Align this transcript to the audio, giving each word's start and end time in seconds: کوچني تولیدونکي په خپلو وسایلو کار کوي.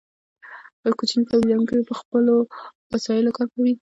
کوچني 0.97 1.23
تولیدونکي 1.31 1.75
په 1.89 1.93
خپلو 1.99 2.33
وسایلو 2.93 3.35
کار 3.37 3.47
کوي. 3.53 3.69